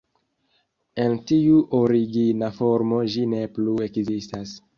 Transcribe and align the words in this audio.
En 1.03 1.13
tiu 1.31 1.59
origina 1.81 2.49
formo 2.57 3.03
ĝi 3.17 3.27
ne 3.37 3.45
plu 3.61 3.79
ekzistas. 3.89 4.57